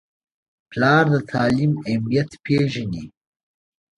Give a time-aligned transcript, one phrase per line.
[0.71, 3.03] پلار د تعلیم اهمیت پیژني.